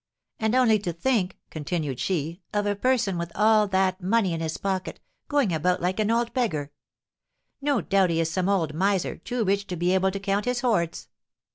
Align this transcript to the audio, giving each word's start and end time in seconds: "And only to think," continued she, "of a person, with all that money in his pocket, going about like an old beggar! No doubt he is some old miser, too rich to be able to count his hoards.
"And 0.39 0.55
only 0.55 0.79
to 0.79 0.93
think," 0.93 1.37
continued 1.51 1.99
she, 1.99 2.41
"of 2.55 2.65
a 2.65 2.75
person, 2.75 3.19
with 3.19 3.31
all 3.35 3.67
that 3.67 4.01
money 4.01 4.33
in 4.33 4.41
his 4.41 4.57
pocket, 4.57 4.99
going 5.27 5.53
about 5.53 5.79
like 5.79 5.99
an 5.99 6.09
old 6.09 6.33
beggar! 6.33 6.71
No 7.61 7.81
doubt 7.81 8.09
he 8.09 8.19
is 8.19 8.31
some 8.31 8.49
old 8.49 8.73
miser, 8.73 9.17
too 9.17 9.45
rich 9.45 9.67
to 9.67 9.75
be 9.75 9.93
able 9.93 10.09
to 10.09 10.19
count 10.19 10.45
his 10.45 10.61
hoards. 10.61 11.07